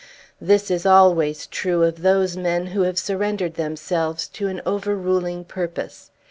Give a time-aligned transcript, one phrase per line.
[0.41, 6.09] This is always true of those men who have surrendered themselves to an overruling purpose.